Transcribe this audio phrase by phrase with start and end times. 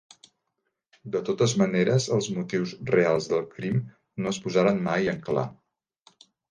[1.15, 3.79] De totes maneres, els motius reals del crim
[4.25, 5.51] no es posaren mai en clar.